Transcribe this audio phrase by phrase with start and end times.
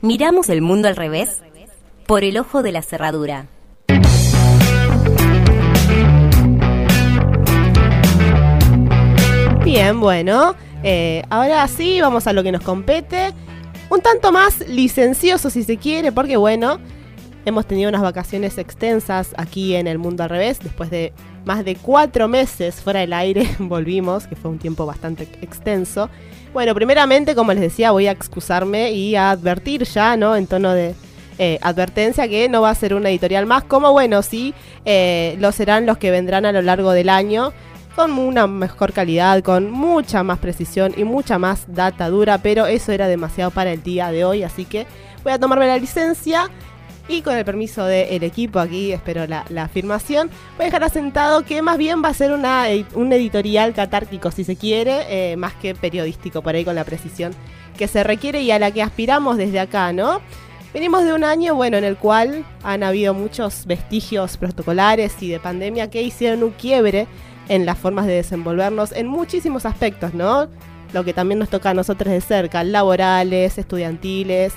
[0.00, 1.42] miramos el mundo al revés
[2.06, 3.46] por el ojo de la cerradura.
[9.64, 13.34] Bien, bueno, eh, ahora sí vamos a lo que nos compete.
[13.90, 16.78] Un tanto más licencioso si se quiere, porque bueno,
[17.48, 20.60] hemos tenido unas vacaciones extensas aquí en el mundo al revés.
[20.60, 21.12] Después de
[21.44, 26.08] más de cuatro meses fuera del aire volvimos, que fue un tiempo bastante extenso.
[26.52, 30.36] Bueno, primeramente, como les decía, voy a excusarme y a advertir ya, ¿no?
[30.36, 30.94] En tono de
[31.38, 34.54] eh, advertencia que no va a ser una editorial más, como bueno, sí,
[34.84, 37.52] eh, lo serán los que vendrán a lo largo del año
[37.94, 42.92] con una mejor calidad, con mucha más precisión y mucha más data dura, pero eso
[42.92, 44.86] era demasiado para el día de hoy, así que
[45.24, 46.48] voy a tomarme la licencia
[47.08, 51.62] y con el permiso del equipo aquí, espero la, afirmación, voy a dejar asentado que
[51.62, 55.74] más bien va a ser una, un editorial catártico, si se quiere, eh, más que
[55.74, 57.32] periodístico, por ahí con la precisión
[57.76, 60.20] que se requiere y a la que aspiramos desde acá, ¿no?
[60.74, 65.40] Venimos de un año, bueno, en el cual han habido muchos vestigios protocolares y de
[65.40, 67.06] pandemia que hicieron un quiebre
[67.48, 70.48] en las formas de desenvolvernos en muchísimos aspectos, ¿no?
[70.92, 74.52] Lo que también nos toca a nosotros de cerca, laborales, estudiantiles,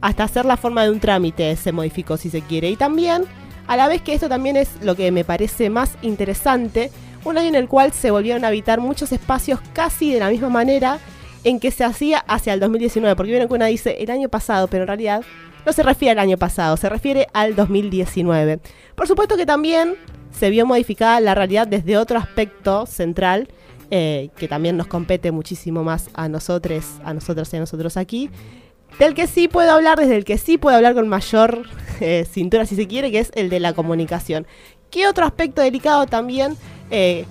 [0.00, 2.70] hasta hacer la forma de un trámite se modificó si se quiere.
[2.70, 3.24] Y también,
[3.66, 6.90] a la vez que esto también es lo que me parece más interesante,
[7.24, 10.48] un año en el cual se volvieron a habitar muchos espacios casi de la misma
[10.48, 10.98] manera
[11.44, 14.68] en que se hacía hacia el 2019, porque vieron que una dice el año pasado,
[14.68, 15.22] pero en realidad
[15.66, 18.60] no se refiere al año pasado, se refiere al 2019.
[18.94, 19.96] Por supuesto que también
[20.30, 23.48] se vio modificada la realidad desde otro aspecto central,
[23.90, 28.30] eh, que también nos compete muchísimo más a nosotros, a nosotros y a nosotros aquí,
[28.98, 31.62] del que sí puedo hablar, desde el que sí puedo hablar con mayor
[32.00, 34.46] eh, cintura si se quiere, que es el de la comunicación.
[34.90, 36.56] ¿Qué otro aspecto delicado también
[36.90, 37.26] eh,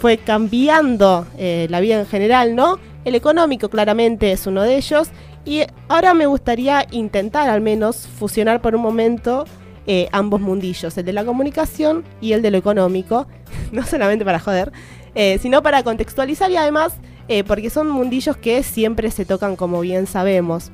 [0.00, 2.78] fue cambiando la vida en general, no?
[3.04, 5.10] El económico claramente es uno de ellos.
[5.44, 9.44] Y ahora me gustaría intentar al menos fusionar por un momento
[9.86, 13.26] eh, ambos mundillos, el de la comunicación y el de lo económico,
[13.72, 14.72] no solamente para joder,
[15.16, 16.94] eh, sino para contextualizar y además
[17.26, 20.70] eh, porque son mundillos que siempre se tocan como bien sabemos.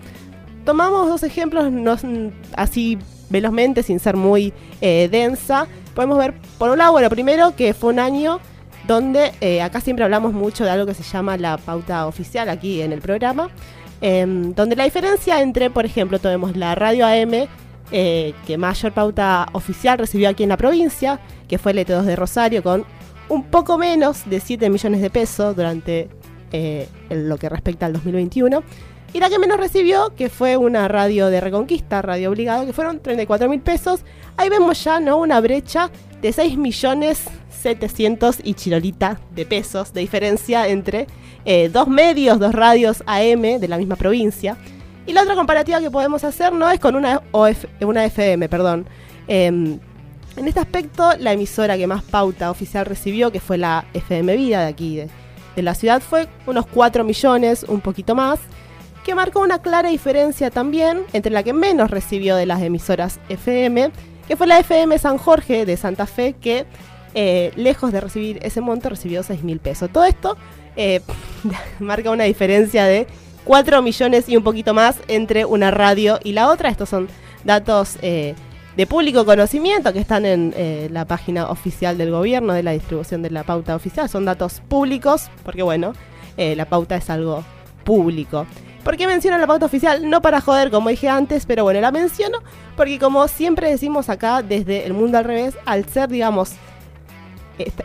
[0.68, 1.64] Tomamos dos ejemplos
[2.54, 2.98] así
[3.30, 5.66] velozmente, sin ser muy densa.
[5.94, 8.38] Podemos ver, por un lado, bueno, primero que fue un año
[8.86, 12.92] donde acá siempre hablamos mucho de algo que se llama la pauta oficial aquí en
[12.92, 13.48] el programa,
[14.02, 17.48] em, donde la diferencia entre, por ejemplo, tomemos la radio AM
[17.90, 21.18] eh, que mayor pauta oficial recibió aquí en la provincia,
[21.48, 22.84] que fue el ET2 de Rosario, con
[23.30, 26.10] un poco menos de 7 millones de pesos durante
[26.52, 28.62] eh, lo que respecta al 2021.
[29.12, 33.00] Y la que menos recibió, que fue una radio de Reconquista, radio obligado, que fueron
[33.00, 34.00] 34 mil pesos.
[34.36, 35.16] Ahí vemos ya ¿no?
[35.16, 37.24] una brecha de 6 millones
[37.62, 41.06] 700 y chirolita de pesos de diferencia entre
[41.44, 44.56] eh, dos medios, dos radios AM de la misma provincia.
[45.06, 47.22] Y la otra comparativa que podemos hacer no es con una,
[47.80, 48.86] una FM, perdón.
[49.26, 49.78] Em,
[50.36, 54.60] en este aspecto, la emisora que más pauta oficial recibió, que fue la FM Vida
[54.60, 58.38] de aquí, de, la ciudad, fue unos 4 millones, un poquito más,
[59.08, 63.90] que marcó una clara diferencia también entre la que menos recibió de las emisoras FM,
[64.28, 66.66] que fue la FM San Jorge de Santa Fe, que
[67.14, 69.88] eh, lejos de recibir ese monto recibió 6 mil pesos.
[69.90, 70.36] Todo esto
[70.76, 71.00] eh,
[71.78, 73.06] marca una diferencia de
[73.44, 76.68] 4 millones y un poquito más entre una radio y la otra.
[76.68, 77.08] Estos son
[77.44, 78.34] datos eh,
[78.76, 80.52] de público conocimiento que están en
[80.92, 84.10] la página oficial del gobierno de la distribución de la pauta oficial.
[84.10, 85.94] Son datos públicos porque, bueno,
[86.36, 87.42] la pauta es algo
[87.84, 88.46] público.
[88.88, 90.08] ¿Por qué menciono la pauta oficial?
[90.08, 92.38] No para joder, como dije antes, pero bueno, la menciono
[92.74, 96.52] porque como siempre decimos acá desde el mundo al revés, al ser, digamos,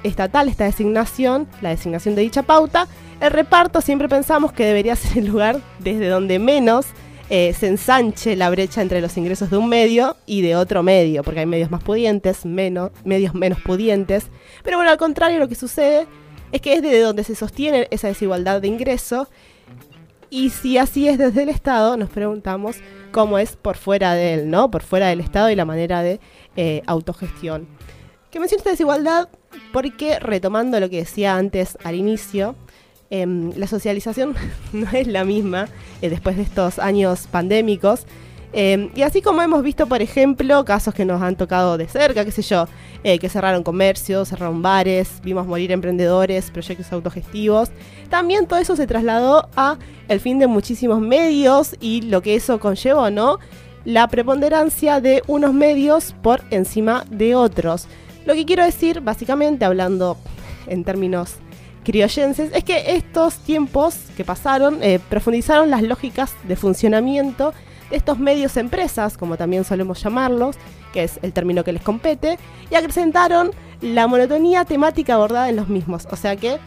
[0.04, 2.88] estatal esta designación, la designación de dicha pauta,
[3.20, 6.86] el reparto siempre pensamos que debería ser el lugar desde donde menos
[7.30, 11.22] eh, se ensanche la brecha entre los ingresos de un medio y de otro medio,
[11.22, 14.28] porque hay medios más pudientes, menos, medios menos pudientes.
[14.64, 16.08] Pero bueno, al contrario, lo que sucede
[16.54, 19.28] es que es desde donde se sostiene esa desigualdad de ingreso.
[20.34, 22.78] Y si así es desde el Estado, nos preguntamos
[23.12, 24.72] cómo es por fuera de él, ¿no?
[24.72, 26.20] Por fuera del Estado y la manera de
[26.56, 27.68] eh, autogestión.
[28.32, 29.30] Que menciona esta desigualdad
[29.72, 32.56] porque, retomando lo que decía antes al inicio,
[33.16, 34.34] Em, la socialización
[34.74, 35.68] no es la misma
[36.02, 38.08] eh, después de estos años pandémicos.
[38.56, 42.24] Em, y así como hemos visto, por ejemplo, casos que nos han tocado de cerca,
[42.24, 42.68] qué sé yo,
[43.04, 47.72] eh, que cerraron comercios, cerraron bares, vimos morir emprendedores, proyectos autogestivos,
[48.12, 49.78] también todo eso se trasladó a
[50.08, 53.40] el fin de muchísimos medios y lo que eso conllevó, ¿no?
[53.86, 57.88] La preponderancia de unos medios por encima de otros.
[58.26, 60.16] Lo que quiero decir, básicamente, hablando
[60.68, 61.38] en términos
[61.84, 67.54] criollenses es que estos tiempos que pasaron eh, profundizaron las lógicas de funcionamiento
[67.94, 70.58] estos medios empresas, como también solemos llamarlos,
[70.92, 72.38] que es el término que les compete,
[72.70, 73.52] y acrecentaron
[73.82, 76.08] la monotonía temática abordada en los mismos.
[76.12, 76.58] O sea que,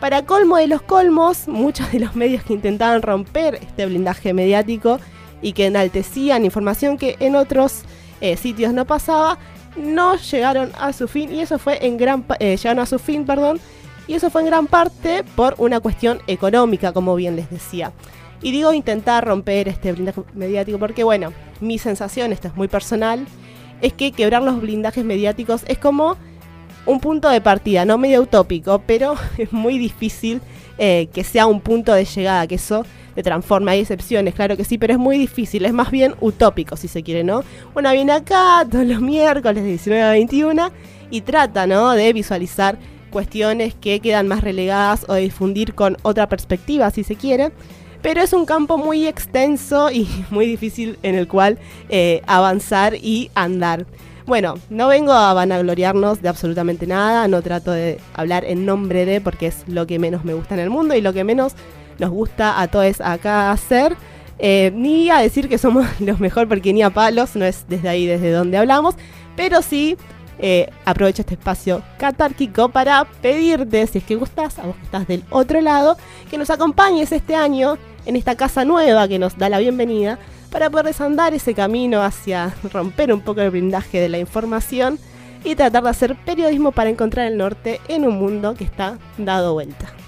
[0.00, 4.98] para colmo de los colmos, muchos de los medios que intentaban romper este blindaje mediático
[5.40, 7.82] y que enaltecían información que en otros
[8.20, 9.38] eh, sitios no pasaba,
[9.76, 13.24] no llegaron a su fin y eso fue en gran eh, llegaron a su fin,
[13.24, 13.60] perdón,
[14.06, 17.92] y eso fue en gran parte por una cuestión económica, como bien les decía.
[18.42, 23.24] Y digo intentar romper este blindaje mediático porque bueno, mi sensación, esto es muy personal,
[23.80, 26.16] es que quebrar los blindajes mediáticos es como
[26.84, 30.40] un punto de partida, no medio utópico, pero es muy difícil
[30.78, 32.84] eh, que sea un punto de llegada, que eso
[33.14, 33.72] te transforma.
[33.72, 37.02] Hay excepciones, claro que sí, pero es muy difícil, es más bien utópico si se
[37.02, 37.44] quiere, ¿no?
[37.74, 40.70] Una viene acá todos los miércoles de 19 a 21
[41.10, 41.92] y trata, ¿no?
[41.92, 42.78] De visualizar
[43.10, 47.52] cuestiones que quedan más relegadas o de difundir con otra perspectiva, si se quiere.
[48.02, 51.58] Pero es un campo muy extenso y muy difícil en el cual
[51.88, 53.86] eh, avanzar y andar.
[54.26, 59.20] Bueno, no vengo a vanagloriarnos de absolutamente nada, no trato de hablar en nombre de,
[59.20, 61.54] porque es lo que menos me gusta en el mundo y lo que menos
[61.98, 63.96] nos gusta a todos acá hacer.
[64.38, 67.88] Eh, ni a decir que somos los mejor porque ni a palos, no es desde
[67.88, 68.96] ahí desde donde hablamos,
[69.36, 69.96] pero sí
[70.38, 75.06] eh, aprovecho este espacio catárquico para pedirte, si es que gustas, a vos que estás
[75.06, 75.96] del otro lado,
[76.30, 80.18] que nos acompañes este año en esta casa nueva que nos da la bienvenida
[80.50, 84.98] para poder desandar ese camino hacia romper un poco el blindaje de la información
[85.44, 89.54] y tratar de hacer periodismo para encontrar el norte en un mundo que está dado
[89.54, 90.01] vuelta.